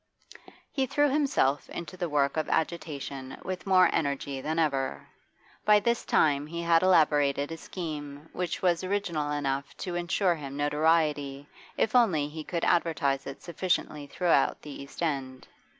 [0.71, 5.05] He threw himself into the work of agitation with more energy than ever.
[5.63, 10.57] By this time he had elaborated a scheme which was original enough to ensure him
[10.57, 15.47] notoriety if only he could advertise it sufficiently throughout the East End.